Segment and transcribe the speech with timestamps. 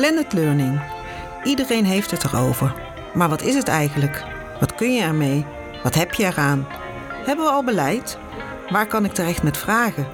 [0.00, 0.80] Blended learning.
[1.44, 2.74] Iedereen heeft het erover.
[3.14, 4.24] Maar wat is het eigenlijk?
[4.60, 5.44] Wat kun je ermee?
[5.82, 6.66] Wat heb je eraan?
[7.26, 8.18] Hebben we al beleid?
[8.70, 10.06] Waar kan ik terecht met vragen?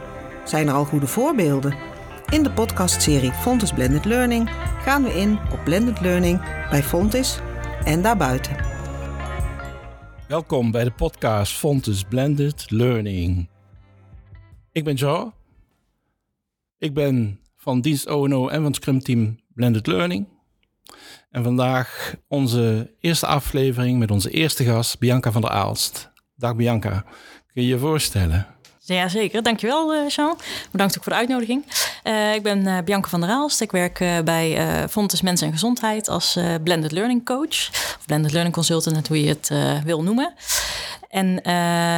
[0.45, 1.75] Zijn er al goede voorbeelden?
[2.29, 4.51] In de podcastserie Fontis Blended Learning
[4.83, 6.41] gaan we in op blended learning
[6.71, 7.39] bij Fontis
[7.85, 8.57] en daarbuiten.
[10.29, 13.49] Welkom bij de podcast Fontes Blended Learning.
[14.73, 15.33] Ik ben Jo.
[16.79, 20.29] Ik ben van dienst ONO en van het Scrum Team Blended Learning.
[21.31, 26.11] En vandaag onze eerste aflevering met onze eerste gast, Bianca van der Aalst.
[26.35, 27.05] Dag Bianca,
[27.53, 28.47] kun je je voorstellen?
[28.81, 29.43] Ja, zeker.
[29.43, 30.39] Dankjewel, uh, Jean.
[30.71, 31.65] Bedankt ook voor de uitnodiging.
[32.05, 33.61] Uh, ik ben uh, Bianca van der Aalst.
[33.61, 37.69] Ik werk bij Fontes Mens en Gezondheid als Blended Learning Coach.
[37.71, 39.51] Of Blended Learning Consultant, hoe je het
[39.85, 40.35] wil noemen.
[41.09, 41.41] En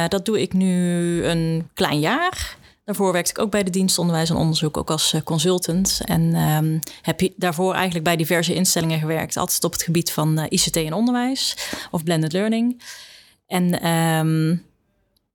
[0.09, 2.57] dat doe ik nu een klein jaar.
[2.89, 6.01] Daarvoor werkte ik ook bij de dienst onderwijs en onderzoek, ook als consultant.
[6.05, 9.37] En um, heb daarvoor eigenlijk bij diverse instellingen gewerkt.
[9.37, 11.57] Altijd op het gebied van ICT en onderwijs
[11.91, 12.81] of blended learning.
[13.47, 14.65] En um,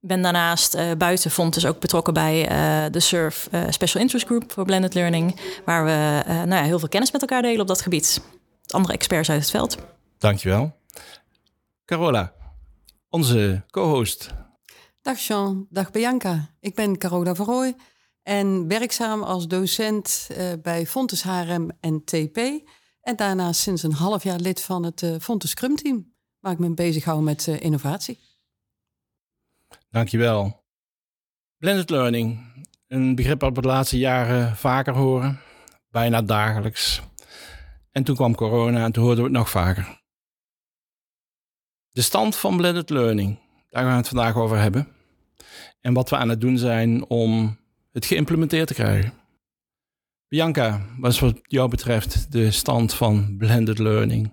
[0.00, 2.48] ben daarnaast uh, buiten Fontes ook betrokken bij
[2.90, 5.40] de SURF Special Interest Group voor Blended Learning.
[5.64, 8.20] Waar we nou ja, heel veel kennis met elkaar delen op dat gebied.
[8.66, 9.76] Andere experts uit het veld.
[10.18, 10.76] Dankjewel.
[11.84, 12.32] Carola,
[13.08, 14.34] onze co-host.
[15.04, 16.50] Dag Jean, dag Bianca.
[16.60, 17.74] Ik ben Carola Verrooy
[18.22, 20.28] en werkzaam als docent
[20.62, 22.36] bij Fontes HRM en TP.
[23.00, 26.74] En daarnaast sinds een half jaar lid van het Fontes Scrum Team, waar ik me
[26.74, 28.18] bezig hou met innovatie.
[29.90, 30.64] Dankjewel.
[31.56, 32.52] Blended learning.
[32.86, 35.40] Een begrip dat we de laatste jaren vaker horen.
[35.88, 37.02] Bijna dagelijks.
[37.90, 40.02] En toen kwam corona en toen hoorden we het nog vaker.
[41.90, 43.38] De stand van blended learning.
[43.68, 44.92] Daar gaan we het vandaag over hebben.
[45.80, 47.58] En wat we aan het doen zijn om
[47.92, 49.12] het geïmplementeerd te krijgen.
[50.28, 54.32] Bianca, wat is wat jou betreft de stand van blended learning?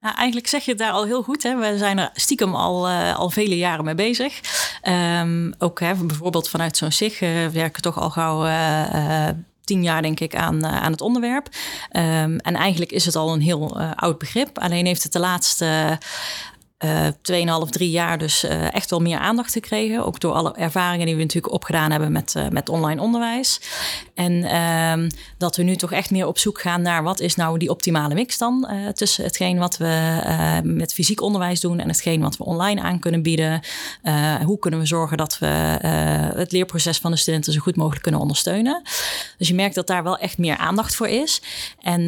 [0.00, 1.42] Nou, eigenlijk zeg je het daar al heel goed.
[1.42, 1.56] Hè?
[1.56, 4.40] We zijn er stiekem al, uh, al vele jaren mee bezig.
[4.82, 9.28] Um, ook hè, bijvoorbeeld vanuit zo'n SIG uh, werken toch al gauw uh,
[9.64, 11.48] tien jaar, denk ik, aan, aan het onderwerp.
[11.92, 14.58] Um, en eigenlijk is het al een heel oud begrip.
[14.58, 15.98] Alleen heeft het de laatste
[16.84, 17.06] uh,
[17.64, 20.06] 2,5, 3 jaar dus uh, echt wel meer aandacht gekregen.
[20.06, 23.60] Ook door alle ervaringen die we natuurlijk opgedaan hebben met, uh, met online onderwijs.
[24.14, 27.58] En uh, dat we nu toch echt meer op zoek gaan naar wat is nou
[27.58, 29.94] die optimale mix dan uh, tussen hetgeen wat we
[30.64, 33.60] met fysiek onderwijs doen en hetgeen wat we online aan kunnen bieden.
[34.44, 35.46] hoe kunnen we zorgen dat we
[36.36, 38.82] het leerproces van de studenten zo goed mogelijk kunnen ondersteunen.
[39.38, 41.42] Dus je merkt dat daar wel echt meer aandacht voor is.
[41.82, 42.06] En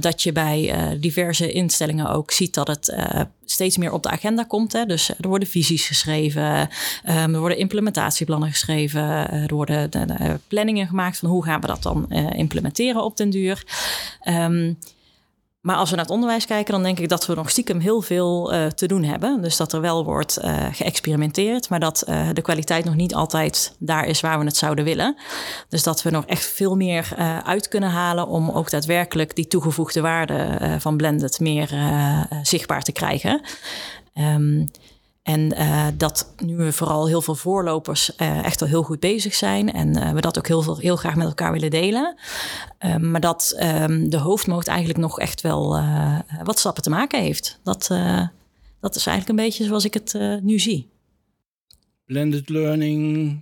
[0.00, 2.94] dat je bij diverse instellingen ook ziet dat het
[3.44, 4.72] steeds meer op de agenda komt.
[4.72, 4.86] Hè.
[4.86, 6.68] Dus er worden visies geschreven,
[7.08, 11.60] um, er worden implementatieplannen geschreven, uh, er worden de, de planningen gemaakt van hoe gaan
[11.60, 13.64] we dat dan implementeren op den duur.
[14.28, 14.78] Um,
[15.62, 18.02] maar als we naar het onderwijs kijken, dan denk ik dat we nog stiekem heel
[18.02, 19.42] veel uh, te doen hebben.
[19.42, 23.76] Dus dat er wel wordt uh, geëxperimenteerd, maar dat uh, de kwaliteit nog niet altijd
[23.78, 25.16] daar is waar we het zouden willen.
[25.68, 27.14] Dus dat we nog echt veel meer
[27.44, 31.70] uit kunnen halen om ook daadwerkelijk die toegevoegde waarde van Blended meer
[32.42, 33.40] zichtbaar te krijgen.
[34.14, 34.70] Um,
[35.22, 39.34] en uh, dat nu we vooral heel veel voorlopers uh, echt al heel goed bezig
[39.34, 39.72] zijn.
[39.72, 42.16] En uh, we dat ook heel, veel, heel graag met elkaar willen delen.
[42.78, 45.80] Ehm, maar dat um, de hoofdmoot eigenlijk nog echt wel
[46.44, 47.60] wat stappen te maken heeft.
[47.62, 47.90] Dat,
[48.80, 50.90] dat is eigenlijk een beetje zoals ik het nu zie.
[52.06, 53.40] Blended learning,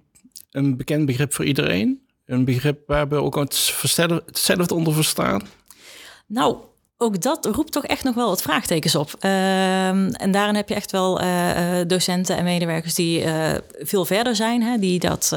[0.50, 2.00] een bekend begrip voor iedereen?
[2.26, 5.42] Een begrip waar we ook hetzelfde onder verstaan?
[6.26, 6.56] Nou,
[7.02, 9.12] ook dat roept toch echt nog wel wat vraagtekens op.
[9.12, 11.26] Um, en daarin heb je echt wel uh,
[11.86, 15.36] docenten en medewerkers die uh, veel verder zijn, hè, die dat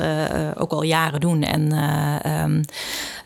[0.55, 1.71] ook al jaren doen en
[2.41, 2.63] um,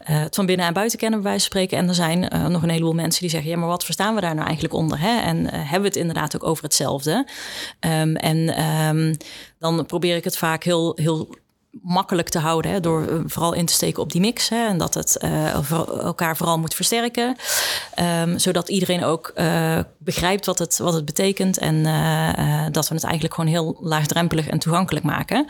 [0.03, 1.77] het van binnen en buiten kennen, bij wijze van spreken.
[1.77, 4.35] En er zijn nog een heleboel mensen die zeggen: ja, maar wat verstaan we daar
[4.35, 4.99] nou eigenlijk onder?
[4.99, 5.19] Hè?
[5.19, 7.27] En hebben we het inderdaad ook over hetzelfde?
[7.79, 9.17] Um, en
[9.59, 11.29] dan probeer ik het vaak heel, heel
[11.81, 12.71] makkelijk te houden.
[12.71, 14.49] Hè, door uh, vooral in te steken op die mix.
[14.49, 15.17] Hè, en dat het
[15.61, 17.35] voor elkaar vooral moet versterken.
[18.21, 21.57] Um, zodat iedereen ook uh, begrijpt wat het, wat het betekent.
[21.57, 21.83] En
[22.71, 25.47] dat we het eigenlijk gewoon heel laagdrempelig en toegankelijk maken.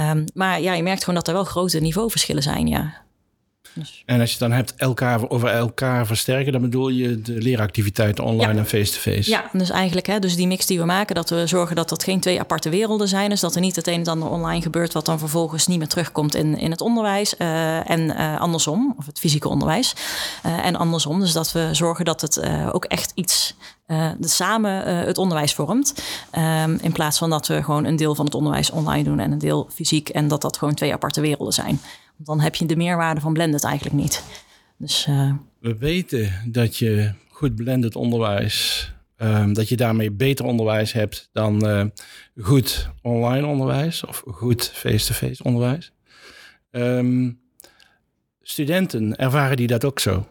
[0.00, 2.66] Um, maar ja, je merkt gewoon dat er wel grote niveauverschillen zijn.
[2.66, 2.92] Ja.
[3.74, 4.02] Dus.
[4.06, 8.52] En als je dan hebt elkaar over elkaar versterken, dan bedoel je de leeractiviteiten online
[8.52, 8.58] ja.
[8.58, 9.30] en face-to-face.
[9.30, 12.04] Ja, dus eigenlijk, hè, dus die mix die we maken, dat we zorgen dat dat
[12.04, 13.30] geen twee aparte werelden zijn.
[13.30, 15.88] Dus dat er niet het een en ander online gebeurt, wat dan vervolgens niet meer
[15.88, 17.34] terugkomt in, in het onderwijs.
[17.38, 19.94] Uh, en uh, andersom, of het fysieke onderwijs.
[20.46, 22.40] Uh, en andersom, dus dat we zorgen dat het
[22.72, 23.54] ook echt iets
[23.86, 26.02] uh, samen uh, het onderwijs vormt.
[26.38, 29.32] Um, in plaats van dat we gewoon een deel van het onderwijs online doen en
[29.32, 30.08] een deel fysiek.
[30.08, 31.80] En dat dat gewoon twee aparte werelden zijn
[32.22, 34.24] dan heb je de meerwaarde van blended eigenlijk niet.
[34.76, 35.32] Dus, uh...
[35.58, 41.66] We weten dat je goed blended onderwijs, um, dat je daarmee beter onderwijs hebt dan
[41.66, 41.84] uh,
[42.36, 45.92] goed online onderwijs of goed face-to-face -face onderwijs.
[46.70, 47.40] Um,
[48.42, 50.26] studenten, ervaren die dat ook zo?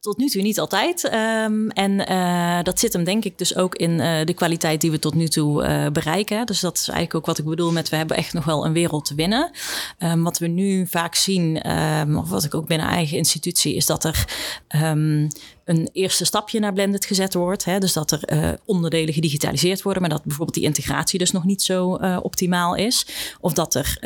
[0.00, 1.04] Tot nu toe niet altijd.
[1.04, 4.90] Um, en uh, dat zit hem denk ik dus ook in uh, de kwaliteit die
[4.90, 6.46] we tot nu toe uh, bereiken.
[6.46, 8.72] Dus dat is eigenlijk ook wat ik bedoel met we hebben echt nog wel een
[8.72, 9.50] wereld te winnen.
[9.98, 13.86] Um, wat we nu vaak zien, um, of wat ik ook binnen eigen institutie, is
[13.86, 14.24] dat er
[15.64, 17.64] een eerste stapje naar blended gezet wordt.
[17.64, 17.78] Hè?
[17.78, 21.90] Dus dat er onderdelen gedigitaliseerd worden, maar dat bijvoorbeeld die integratie dus nog niet zo
[22.22, 23.06] optimaal is.
[23.40, 23.98] Of dat er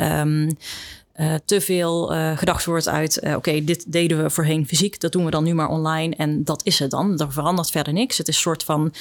[1.15, 5.11] uh, te veel uh, gedacht wordt uit, uh, oké, dit deden we voorheen fysiek, dat
[5.11, 7.19] doen we dan nu maar online en dat is het dan.
[7.19, 8.17] Er verandert verder niks.
[8.17, 8.93] Het is een soort van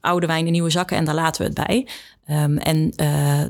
[0.00, 1.88] oude wijn in nieuwe zakken en daar laten we het bij.
[2.30, 2.92] Um, en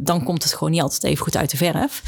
[0.03, 2.03] dan komt het gewoon niet altijd even goed uit de verf.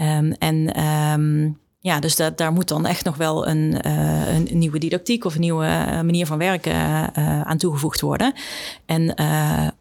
[0.00, 3.88] Um, en um, ja, dus daar moet dan echt nog wel een,
[4.34, 5.66] een nieuwe didactiek of een nieuwe
[6.04, 6.74] manier van werken
[7.44, 8.32] aan toegevoegd worden.
[8.86, 9.14] En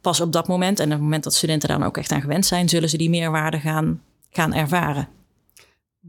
[0.02, 2.46] pas op dat moment, en op het moment dat studenten daar ook echt aan gewend
[2.46, 4.02] zijn, zullen ze die meerwaarde gaan,
[4.32, 5.08] gaan ervaren.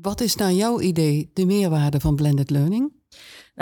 [0.01, 2.93] Wat is naar jouw idee de meerwaarde van blended learning?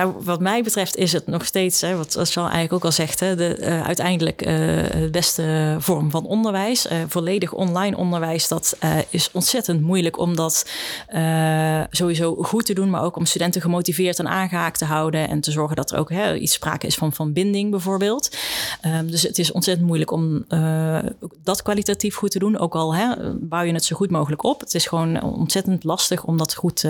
[0.01, 3.21] Nou, wat mij betreft is het nog steeds, hè, wat Sal eigenlijk ook al zegt,
[3.21, 6.87] hè, de, uh, uiteindelijk de beste vorm van onderwijs.
[6.87, 8.77] Uh, volledig online onderwijs, dat
[9.11, 10.71] is ontzettend moeilijk om dat
[11.91, 15.51] sowieso goed te doen, maar ook om studenten gemotiveerd en aangehaakt te houden en te
[15.51, 18.37] zorgen dat er ook hè, iets sprake is van, van binding bijvoorbeeld.
[18.87, 20.45] Um, dus het is ontzettend moeilijk om
[21.43, 24.61] dat kwalitatief goed te doen, ook al hè, bouw je het zo goed mogelijk op.
[24.61, 26.85] Het is gewoon ontzettend lastig om dat goed,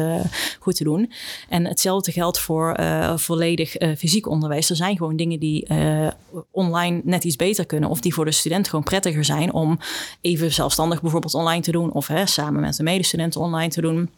[0.60, 1.12] goed te doen.
[1.48, 4.70] En hetzelfde geldt voor uh, volledig uh, fysiek onderwijs.
[4.70, 6.08] Er zijn gewoon dingen die uh,
[6.50, 7.90] online net iets beter kunnen.
[7.90, 9.78] Of die voor de student gewoon prettiger zijn om
[10.20, 11.92] even zelfstandig bijvoorbeeld online te doen.
[11.92, 14.10] Of hè, samen met de medestudenten online te doen.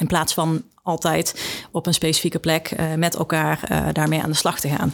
[0.00, 4.68] In plaats van altijd op een specifieke plek met elkaar daarmee aan de slag te
[4.68, 4.92] gaan.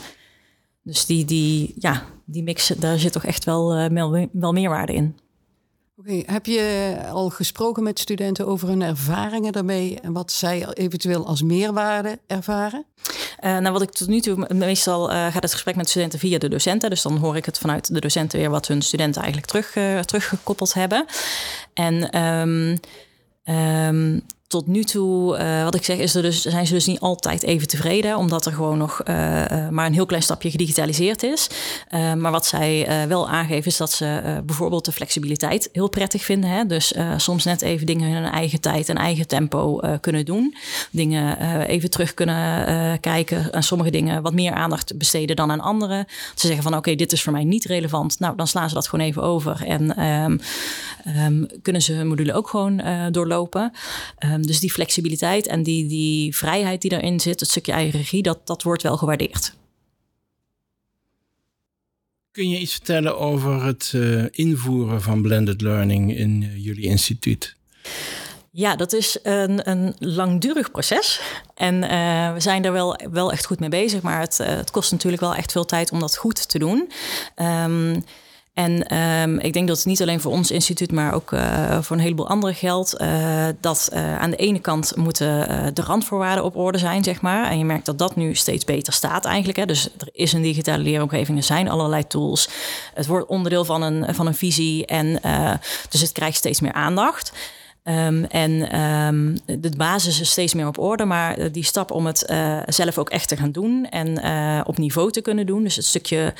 [0.82, 3.88] Dus die, die, ja, die mix, daar zit toch echt wel,
[4.32, 5.17] wel meerwaarde in.
[5.97, 11.26] Oké, heb je al gesproken met studenten over hun ervaringen daarmee en wat zij eventueel
[11.26, 12.85] als meerwaarde ervaren?
[13.44, 16.38] Uh, nou, wat ik tot nu toe, meestal uh, gaat het gesprek met studenten via
[16.38, 16.91] de docenten.
[16.91, 20.00] Dus dan hoor ik het vanuit de docenten weer wat hun studenten eigenlijk terug, uh,
[20.00, 21.06] teruggekoppeld hebben.
[21.75, 22.79] En um,
[23.55, 24.23] um,
[24.54, 27.42] tot nu toe, uh, wat ik zeg, is er dus, zijn ze dus niet altijd
[27.42, 29.14] even tevreden, omdat er gewoon nog uh,
[29.70, 31.48] maar een heel klein stapje gedigitaliseerd is.
[31.90, 36.50] Maar wat zij wel aangeven is dat ze bijvoorbeeld de flexibiliteit heel prettig vinden.
[36.50, 36.66] Hè?
[36.66, 40.56] Dus soms net even dingen in hun eigen tijd en eigen tempo kunnen doen.
[40.90, 46.06] Dingen even terug kunnen kijken en sommige dingen wat meer aandacht besteden dan aan andere.
[46.34, 48.18] Ze zeggen van oké, dit is voor mij niet relevant.
[48.18, 50.40] Nou, dan slaan ze dat gewoon even over en um,
[51.26, 53.72] um, kunnen ze hun module ook gewoon doorlopen.
[54.32, 58.23] Um, dus die flexibiliteit en die, die vrijheid die daarin zit, het stukje eigen regie,
[58.23, 59.55] dat, dat wordt wel gewaardeerd.
[62.31, 67.56] Kun je iets vertellen over het uh, invoeren van blended learning in uh, jullie instituut?
[68.50, 71.20] Ja, dat is een, een langdurig proces.
[71.55, 74.02] En uh, we zijn er wel, wel echt goed mee bezig.
[74.02, 76.90] Maar het, het kost natuurlijk wel echt veel tijd om dat goed te doen.
[77.37, 78.05] Um,
[78.54, 81.96] en um, ik denk dat het niet alleen voor ons instituut, maar ook uh, voor
[81.96, 83.00] een heleboel anderen geldt.
[83.00, 87.50] Uh, dat uh, aan de ene kant moeten de randvoorwaarden op orde zijn, zeg maar.
[87.50, 89.58] En je merkt dat dat nu steeds beter staat eigenlijk.
[89.58, 89.66] Hè.
[89.66, 92.49] Dus er is een digitale leeromgeving, er zijn allerlei tools.
[92.94, 94.87] Het wordt onderdeel van een, van een visie.
[94.87, 95.20] En
[95.88, 97.32] dus het krijgt steeds meer aandacht.
[97.88, 102.26] Um, en um, de basis is steeds meer op orde, maar die stap om het
[102.31, 105.62] uh, zelf ook echt te gaan doen en uh, op niveau te kunnen doen.
[105.62, 106.35] Dus het stukje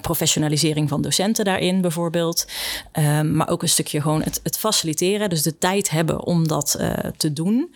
[0.00, 2.46] professionalisering van docenten daarin bijvoorbeeld.
[2.92, 6.78] Um, maar ook een stukje gewoon het, het, faciliteren, dus de tijd hebben om dat
[7.16, 7.74] te doen.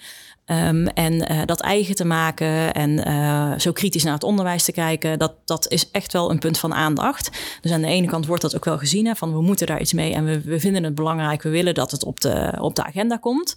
[0.50, 4.72] Um, en uh, dat eigen te maken en uh, zo kritisch naar het onderwijs te
[4.72, 7.30] kijken, dat, dat is echt wel een punt van aandacht.
[7.60, 9.80] Dus aan de ene kant wordt dat ook wel gezien, hè, van we moeten daar
[9.80, 12.84] iets mee en we, vinden het belangrijk, we willen dat het op de, op de
[12.84, 13.54] agenda komt.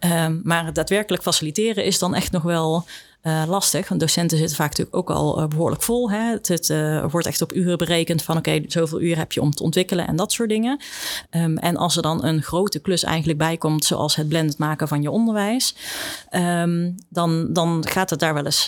[0.00, 2.84] Um, maar het daadwerkelijk faciliteren is dan echt nog wel
[3.26, 3.88] uh, lastig.
[3.88, 6.10] Want docenten zitten vaak natuurlijk ook al uh, behoorlijk vol.
[6.10, 6.30] Hè?
[6.42, 9.62] Het, uh, wordt echt op uren berekend van oké, zoveel uur heb je om te
[9.62, 10.80] ontwikkelen en dat soort dingen.
[11.30, 14.88] Um, en als er dan een grote klus eigenlijk bij komt, zoals het blended maken
[14.88, 15.74] van je onderwijs,
[16.30, 18.64] um, dan, dan gaat het daar wel eens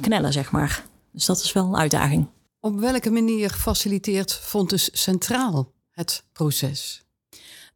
[0.00, 0.84] knellen, zeg maar.
[1.12, 2.26] Dus dat is wel een uitdaging.
[2.60, 7.01] Op welke manier faciliteert Fontes Centraal het proces?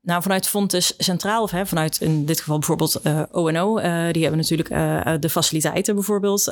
[0.07, 4.23] Nou, vanuit Fontes Centraal, of hè, vanuit in dit geval bijvoorbeeld uh, ONO, uh, die
[4.23, 6.45] hebben natuurlijk uh, de faciliteiten bijvoorbeeld.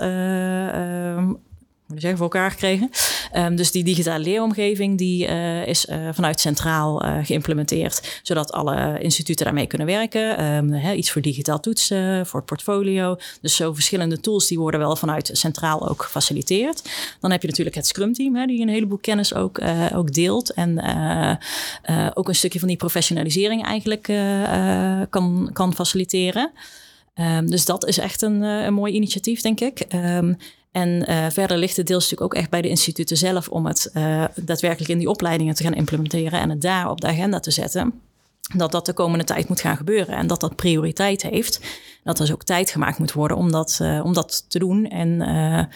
[1.89, 2.91] Ehm, zeggen, voor elkaar gekregen.
[3.33, 8.99] Ehm, dus die digitale leeromgeving die, uh, is uh, vanuit centraal uh, geïmplementeerd, zodat alle
[9.01, 10.45] instituten daarmee kunnen werken.
[10.45, 13.17] Um, iets voor digitaal toetsen, voor het portfolio.
[13.41, 16.83] Dus zo verschillende tools die worden wel vanuit centraal ook gefaciliteerd.
[17.21, 19.61] Dan heb je natuurlijk het Scrum team, die een heleboel kennis ook,
[19.95, 20.53] ook deelt.
[20.53, 20.79] En
[22.15, 24.03] ook een stukje van die professionalisering eigenlijk
[25.11, 26.51] kan, kan faciliteren.
[27.15, 29.87] Um, dus dat is echt een, een mooi initiatief, denk ik.
[30.75, 33.91] En uh, verder ligt het deels natuurlijk ook echt bij de instituten zelf om het
[33.93, 37.51] uh, daadwerkelijk in die opleidingen te gaan implementeren en het daar op de agenda te
[37.51, 38.01] zetten.
[38.57, 41.61] Dat dat de komende tijd moet gaan gebeuren en dat dat prioriteit heeft.
[42.03, 44.87] Dat er dus ook tijd gemaakt moet worden om dat, uh, om dat te doen.
[44.87, 45.69] En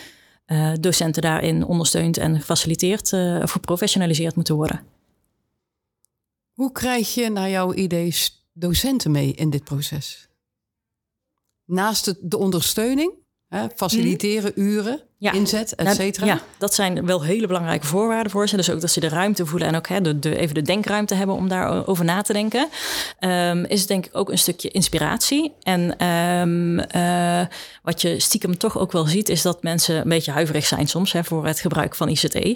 [0.80, 3.12] docenten daarin ondersteund en gefaciliteerd
[3.42, 4.80] of geprofessionaliseerd moeten worden.
[6.52, 8.14] Hoe krijg je naar jouw idee
[8.52, 10.28] docenten mee in dit proces?
[11.64, 13.12] Naast de ondersteuning,
[13.48, 14.66] Hè, faciliteren, mhm.
[14.66, 16.26] uren, inzet, et nou, cetera.
[16.26, 18.56] Ja, dat zijn wel hele belangrijke voorwaarden voor ze.
[18.56, 21.14] Dus ook dat ze de ruimte voelen en ook hè, de, de, even de denkruimte
[21.14, 22.68] hebben om daarover na te denken.
[23.20, 25.52] Um, is denk ik ook een stukje inspiratie.
[25.62, 27.46] En um, uh,
[27.82, 31.12] wat je stiekem toch ook wel ziet, is dat mensen een beetje huiverig zijn soms
[31.12, 32.34] hè, voor het gebruik van ICT.
[32.34, 32.54] Um,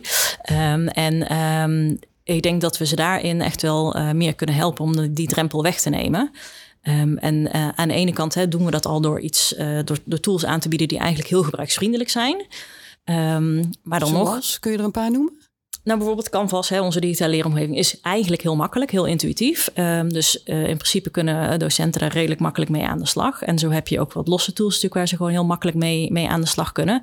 [0.88, 5.14] ehm, en ik denk dat we ze daarin echt wel uh, meer kunnen helpen om
[5.14, 6.30] die drempel weg te nemen.
[6.82, 9.78] Um, en uh, aan de ene kant hè, doen we dat al door iets, uh,
[9.84, 12.46] door, door, tools aan te bieden die eigenlijk heel gebruiksvriendelijk zijn.
[13.04, 14.28] Um, maar dan Zoals?
[14.28, 14.58] nog.
[14.58, 15.41] Kun je er een paar noemen?
[15.84, 19.70] Nou, bijvoorbeeld Canvas, hè, onze digitale leeromgeving, is eigenlijk heel makkelijk, heel intuïtief.
[19.74, 23.42] Um, dus uh, in principe kunnen docenten daar redelijk makkelijk mee aan de slag.
[23.42, 26.12] En zo heb je ook wat losse tools natuurlijk waar ze gewoon heel makkelijk mee,
[26.12, 27.02] mee aan de slag kunnen.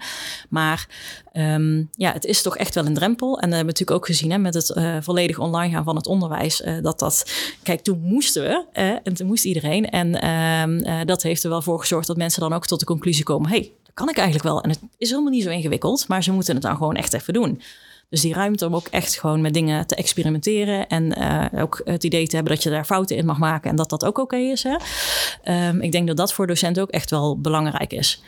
[0.49, 0.87] Maar
[1.33, 3.27] um, ja, het is toch echt wel een drempel.
[3.27, 5.95] En dat hebben we natuurlijk ook gezien hè, met het uh, volledig online gaan van
[5.95, 6.61] het onderwijs.
[6.61, 7.31] Uh, dat dat,
[7.63, 8.65] kijk, toen moesten we
[9.03, 9.89] en toen moest iedereen.
[9.89, 13.23] En um, dat heeft er wel voor gezorgd dat mensen dan ook tot de conclusie
[13.23, 14.61] komen: hey, dat kan ik eigenlijk wel.
[14.61, 17.33] En het is helemaal niet zo ingewikkeld, maar ze moeten het dan gewoon echt even
[17.33, 17.61] doen.
[18.09, 20.87] Dus die ruimte om ook echt gewoon met dingen te experimenteren.
[20.87, 23.75] En uh, ook het idee te hebben dat je daar fouten in mag maken en
[23.75, 24.63] dat dat ook oké is.
[24.63, 24.77] Hè?
[25.67, 28.23] Um, ik denk dat dat voor docenten ook echt wel belangrijk is.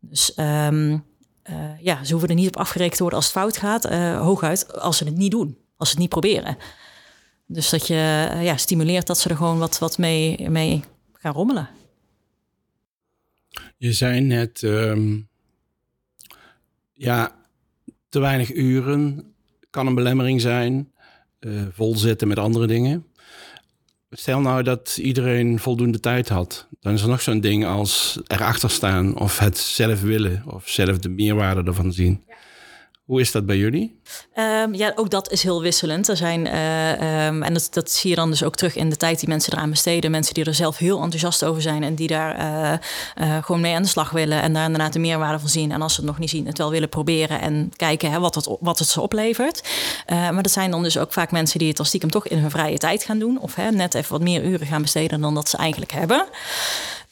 [0.00, 1.04] Dus um,
[1.50, 3.90] uh, ja, ze hoeven er niet op afgerekend te worden als het fout gaat.
[3.90, 6.56] Uh, hooguit als ze het niet doen, als ze het niet proberen.
[7.46, 7.94] Dus dat je
[8.40, 11.68] ja, stimuleert dat ze er gewoon wat, wat mee, mee gaan rommelen.
[13.76, 15.28] Je zei net, um,
[16.92, 17.34] ja,
[18.16, 19.34] te weinig uren
[19.70, 20.92] kan een belemmering zijn.
[21.40, 23.06] Uh, volzitten met andere dingen.
[24.10, 26.68] Stel nou dat iedereen voldoende tijd had.
[26.80, 30.98] Dan is er nog zo'n ding als erachter staan of het zelf willen of zelf
[30.98, 32.24] de meerwaarde ervan zien.
[33.06, 34.00] Hoe is dat bij jullie?
[34.34, 36.08] Um, ja, ook dat is heel wisselend.
[36.08, 38.96] Er zijn, uh, um, en dat, dat zie je dan dus ook terug in de
[38.96, 40.10] tijd die mensen eraan besteden.
[40.10, 42.72] Mensen die er zelf heel enthousiast over zijn en die daar uh,
[43.28, 45.72] uh, gewoon mee aan de slag willen en daar inderdaad de meerwaarde van zien.
[45.72, 48.34] En als ze het nog niet zien, het wel willen proberen en kijken hè, wat,
[48.34, 49.62] het, wat het ze oplevert.
[50.06, 52.50] maar dat zijn dan dus ook vaak mensen die het als stiekem toch in hun
[52.50, 53.40] vrije tijd gaan doen.
[53.40, 56.26] Of hè, net even wat meer uren gaan besteden dan dat ze eigenlijk hebben.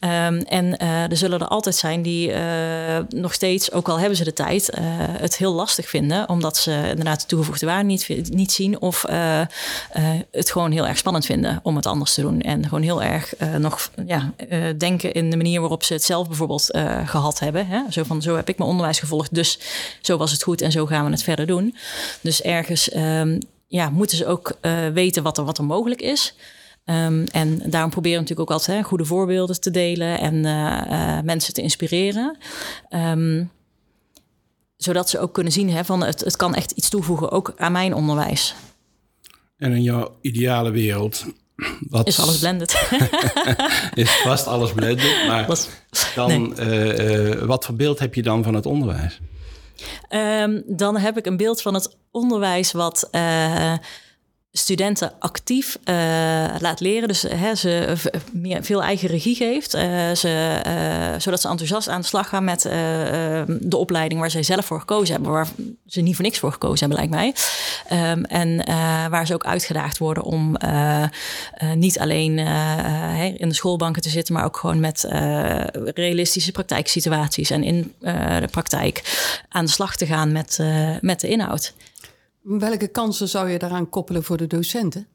[0.00, 4.16] Um, en uh, er zullen er altijd zijn die uh, nog steeds, ook al hebben
[4.16, 6.28] ze de tijd, uh, het heel lastig vinden.
[6.28, 8.80] Omdat ze inderdaad de toegevoegde waarde niet, niet zien.
[8.80, 9.04] Of
[10.30, 12.40] het gewoon heel erg spannend vinden om het anders te doen.
[12.40, 14.32] En gewoon heel erg nog ja,
[14.76, 17.66] denken in de manier waarop ze het zelf bijvoorbeeld gehad hebben.
[17.66, 17.80] Hè?
[17.90, 19.58] Zo van, zo heb ik mijn onderwijs gevolgd, dus
[20.00, 21.76] zo was het goed en zo gaan we het verder doen.
[22.20, 24.56] Dus ergens um, ja, moeten ze ook
[24.92, 26.34] weten wat er, wat er mogelijk is.
[26.84, 30.80] Um, en daarom proberen we natuurlijk ook altijd hè, goede voorbeelden te delen en uh,
[30.90, 32.36] uh, mensen te inspireren.
[32.90, 33.50] Um,
[34.76, 37.72] zodat ze ook kunnen zien hè, van het, het kan echt iets toevoegen, ook aan
[37.72, 38.54] mijn onderwijs.
[39.56, 41.24] En in jouw ideale wereld,
[41.88, 42.06] wat...
[42.06, 42.88] Is alles blended.
[43.94, 45.46] is vast alles blended, maar
[46.14, 47.34] dan, nee.
[47.34, 49.20] uh, wat voor beeld heb je dan van het onderwijs?
[50.10, 53.08] Um, dan heb ik een beeld van het onderwijs wat
[54.56, 55.94] studenten actief uh,
[56.58, 57.08] laat leren.
[57.08, 57.94] Dus hè, ze
[58.32, 59.74] meer, veel eigen regie geeft.
[59.74, 59.82] Uh,
[60.12, 62.62] ze, uh, zodat ze enthousiast aan de slag gaan met
[63.60, 65.32] de opleiding waar zij zelf voor gekozen hebben.
[65.32, 65.48] Waar
[65.86, 67.34] ze niet voor niks voor gekozen hebben, lijkt mij.
[68.10, 68.56] Um, en
[69.10, 70.56] waar ze ook uitgedaagd worden om
[71.74, 72.38] niet alleen
[73.38, 75.06] in de schoolbanken te zitten, maar ook gewoon met
[75.94, 77.94] realistische praktijksituaties en in
[78.40, 79.02] de praktijk
[79.48, 80.58] aan de slag te gaan met,
[81.00, 81.72] met de inhoud.
[82.44, 85.06] Welke kansen zou je daaraan koppelen voor de docenten?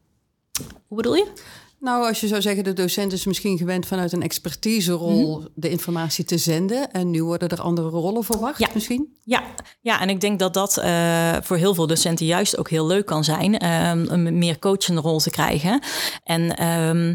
[0.88, 1.31] Hoe bedoel je?
[1.79, 5.69] Nou, als je zou zeggen, de docent is misschien gewend vanuit een expertiserol mm de
[5.69, 6.91] informatie te zenden.
[6.91, 8.67] En nu worden er andere rollen verwacht, ja.
[8.74, 9.17] misschien?
[9.24, 9.43] Ja.
[9.81, 13.05] ja, en ik denk dat dat uh, voor heel veel docenten juist ook heel leuk
[13.05, 13.53] kan zijn.
[13.53, 15.81] Um, een meer coachende rol te krijgen.
[16.24, 17.13] En um,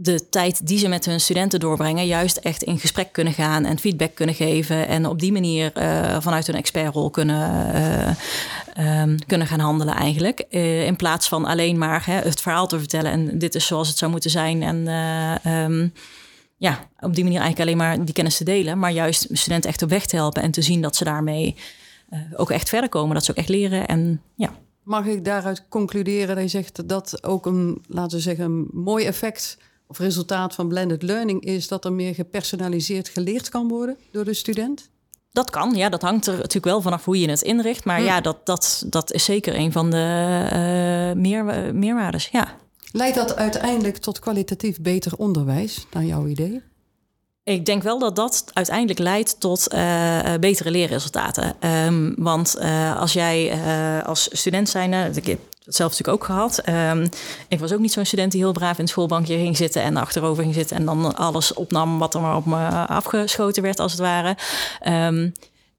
[0.00, 3.78] de tijd die ze met hun studenten doorbrengen, juist echt in gesprek kunnen gaan en
[3.78, 4.88] feedback kunnen geven.
[4.88, 7.74] En op die manier uh, vanuit hun expertrol kunnen,
[8.78, 10.44] uh, um, kunnen gaan handelen, eigenlijk.
[10.50, 13.88] Uh, in plaats van alleen maar hè, het verhaal te vertellen en dit is zoals
[13.88, 14.62] het zou moeten zijn.
[14.62, 14.88] En
[15.52, 15.92] um,
[16.56, 19.82] ja, op die manier eigenlijk alleen maar die kennis te delen, maar juist studenten echt
[19.82, 21.56] op weg te helpen en te zien dat ze daarmee
[22.36, 23.86] ook echt verder komen, dat ze ook echt leren.
[23.86, 24.50] En ja.
[24.82, 28.68] Mag ik daaruit concluderen dat je zegt dat dat ook een, laten we zeggen, een
[28.72, 33.96] mooi effect of resultaat van blended learning is dat er meer gepersonaliseerd geleerd kan worden
[34.10, 34.88] door de student?
[35.32, 35.88] Dat kan, ja.
[35.88, 37.84] Dat hangt er natuurlijk wel vanaf hoe je het inricht.
[37.84, 38.04] Maar hm.
[38.04, 39.96] ja, dat, dat, dat is zeker een van de
[41.16, 42.56] uh, meer, meerwaardes, ja.
[42.92, 46.62] Leidt dat uiteindelijk tot kwalitatief beter onderwijs, naar jouw idee?
[47.42, 51.56] Ik denk wel dat dat uiteindelijk leidt tot uh, betere leerresultaten.
[51.86, 53.62] Um, want uh, als jij
[54.04, 55.38] als student zijn, ik
[55.68, 56.62] het zelf natuurlijk ook gehad.
[56.68, 57.08] Um,
[57.48, 59.96] ik was ook niet zo'n student die heel braaf in het schoolbankje ging zitten en
[59.96, 63.92] achterover ging zitten en dan alles opnam wat er maar op me afgeschoten werd, als
[63.92, 64.36] het ware.
[64.86, 65.32] Um,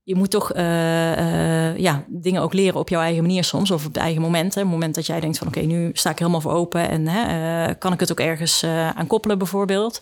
[0.04, 3.72] je moet toch uh, uh, ja, dingen ook leren op jouw eigen manier soms.
[3.72, 4.56] Of op het eigen moment.
[4.56, 4.62] Hè.
[4.62, 6.90] Het moment dat jij denkt van oké, nu sta ik helemaal voor open.
[6.90, 8.64] En hè, kan ik het ook ergens
[8.96, 10.00] aan koppelen bijvoorbeeld.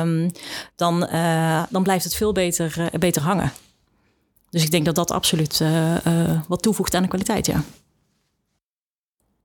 [0.00, 0.30] Um,
[0.76, 1.08] dan,
[1.70, 3.52] dan blijft het veel beter, beter hangen.
[4.50, 5.62] Dus ik denk dat dat absoluut
[6.48, 7.62] wat toevoegt aan de kwaliteit, ja.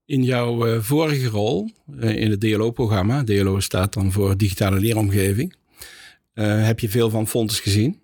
[0.10, 5.56] In jouw vorige rol in het DLO-programma, DLO staat dan voor digitale leeromgeving,
[6.34, 8.00] heb je veel van Fontes gezien.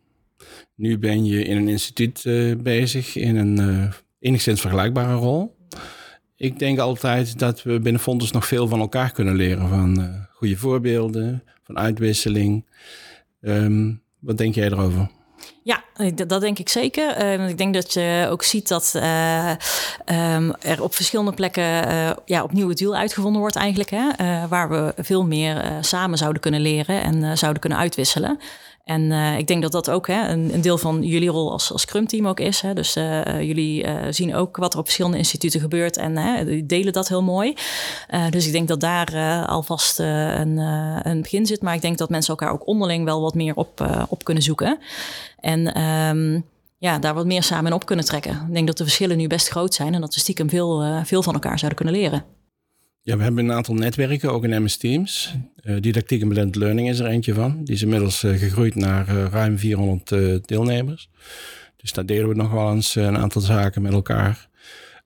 [0.75, 2.23] Nu ben je in een instituut
[2.63, 5.55] bezig in een enigszins vergelijkbare rol.
[6.35, 9.69] Ik denk altijd dat we binnen Fontes nog veel van elkaar kunnen leren.
[9.69, 12.65] Van goede voorbeelden, van uitwisseling.
[13.41, 15.09] Um, wat denk jij erover?
[15.63, 15.83] Ja,
[16.27, 17.37] dat denk ik zeker.
[17.39, 19.49] Uh, ik denk dat je ook ziet dat uh,
[20.05, 21.63] um, er op verschillende plekken
[22.25, 23.89] ja, opnieuw het wiel uitgevonden wordt eigenlijk.
[23.89, 24.07] Hè?
[24.47, 28.39] waar we veel meer samen zouden kunnen leren en zouden kunnen uitwisselen.
[28.85, 31.71] En uh, ik denk dat dat ook hè, een, een, deel van jullie rol als,
[31.71, 32.61] als Scrum-team ook is.
[32.61, 32.73] Hè.
[32.73, 36.93] Dus uh, jullie uh, zien ook wat er op verschillende instituten gebeurt en hè, delen
[36.93, 37.55] dat heel mooi.
[38.29, 40.57] dus ik denk dat daar alvast een,
[41.07, 41.61] een begin zit.
[41.61, 44.79] Maar ik denk dat mensen elkaar ook onderling wel wat meer op, op kunnen zoeken.
[45.39, 46.45] En um,
[46.77, 48.31] ja, daar wat meer samen in op kunnen trekken.
[48.47, 51.23] Ik denk dat de verschillen nu best groot zijn en dat we stiekem veel, veel
[51.23, 52.34] van elkaar zouden kunnen leren.
[53.05, 55.33] Ja, we hebben een aantal netwerken, ook in MS Teams.
[55.63, 57.63] Uh, didactiek en blended learning is er eentje van.
[57.63, 61.09] Die is inmiddels uh, gegroeid naar uh, ruim 400 deelnemers.
[61.77, 64.49] Dus daar delen we nog wel eens een aantal zaken met elkaar.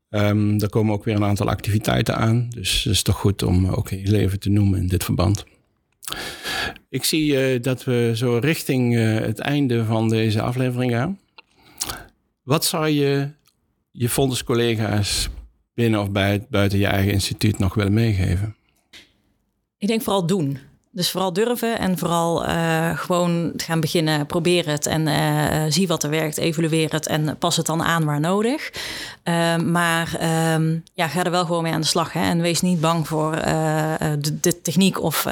[0.10, 2.50] Um, daar komen ook weer een aantal activiteiten aan.
[2.50, 5.46] Dus het is toch goed om ook je leven te noemen in dit verband.
[6.90, 11.20] Ik zie dat we zo richting het einde van deze aflevering gaan.
[12.44, 13.30] Wat zou je
[13.92, 15.30] je fondscollega's
[15.80, 16.10] binnen of
[16.50, 18.56] buiten je eigen instituut nog willen meegeven?
[19.78, 20.58] Ik denk vooral doen.
[20.92, 26.04] Dus vooral durven en vooral uh, gewoon gaan beginnen, proberen het en uh, zie wat
[26.04, 28.72] er werkt, evalueer het en pas het dan aan waar nodig.
[29.24, 32.22] Uh, maar ehm, ja, ga er wel gewoon mee aan de slag hè?
[32.22, 35.24] en wees niet bang voor de, de, techniek of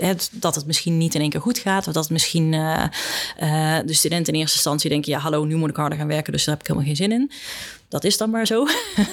[0.00, 2.50] het, dat het misschien niet in één keer goed gaat of dat misschien
[3.86, 6.44] de studenten in eerste instantie denken, ja hallo, nu moet ik harder gaan werken, dus
[6.44, 7.30] daar heb ik helemaal geen zin in
[7.90, 8.66] dat is dan maar zo.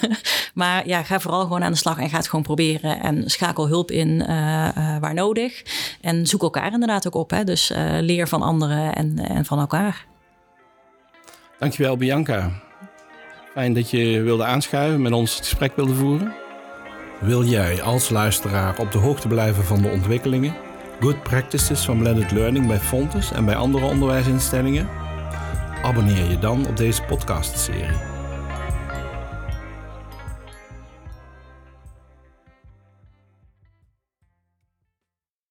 [0.54, 3.00] maar ja, ga vooral gewoon aan de slag en ga het gewoon proberen.
[3.00, 5.64] En schakel hulp in uh, uh, waar nodig.
[6.02, 7.30] En zoek elkaar inderdaad ook op.
[7.30, 7.44] Hè?
[7.44, 10.06] Dus uh, leer van anderen en, en van elkaar.
[11.60, 12.52] Dankjewel Bianca.
[13.54, 16.34] Fijn dat je wilde aanschuiven, met ons het gesprek wilde voeren.
[17.20, 20.56] Wil jij als luisteraar op de hoogte blijven van de ontwikkelingen,
[21.00, 24.90] good practices van blended learning bij Fontes en bij andere onderwijsinstellingen?
[25.84, 28.07] Abonneer je dan op deze podcastserie.